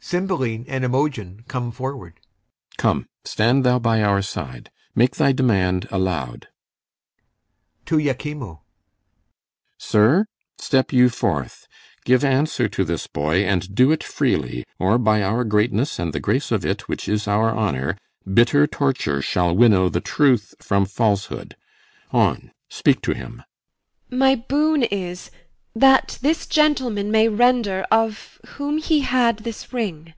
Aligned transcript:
[CYMBELINE 0.00 0.64
and 0.68 0.84
IMOGEN 0.84 1.40
advance] 1.40 1.52
CYMBELINE. 1.74 2.12
Come, 2.78 3.08
stand 3.24 3.64
thou 3.64 3.78
by 3.80 4.00
our 4.00 4.22
side; 4.22 4.70
Make 4.94 5.16
thy 5.16 5.32
demand 5.32 5.88
aloud. 5.90 6.46
[To 7.86 7.96
IACHIMO] 7.98 8.60
Sir, 9.76 10.26
step 10.56 10.92
you 10.92 11.08
forth; 11.10 11.66
Give 12.04 12.24
answer 12.24 12.68
to 12.70 12.84
this 12.84 13.08
boy, 13.08 13.42
and 13.44 13.74
do 13.74 13.90
it 13.90 14.04
freely, 14.04 14.64
Or, 14.78 14.98
by 14.98 15.20
our 15.20 15.42
greatness 15.44 15.98
and 15.98 16.12
the 16.14 16.20
grace 16.20 16.52
of 16.52 16.64
it, 16.64 16.88
Which 16.88 17.06
is 17.08 17.26
our 17.26 17.54
honour, 17.54 17.98
bitter 18.24 18.66
torture 18.68 19.20
shall 19.20 19.54
Winnow 19.54 19.88
the 19.90 20.00
truth 20.00 20.54
from 20.60 20.86
falsehood. 20.86 21.54
On, 22.12 22.52
speak 22.70 23.02
to 23.02 23.12
him. 23.14 23.42
IMOGEN. 24.10 24.18
My 24.18 24.36
boon 24.36 24.84
is 24.84 25.30
that 25.76 26.18
this 26.22 26.44
gentleman 26.46 27.08
may 27.08 27.28
render 27.28 27.86
Of 27.92 28.40
whom 28.56 28.78
he 28.78 29.02
had 29.02 29.40
this 29.40 29.72
ring. 29.72 30.14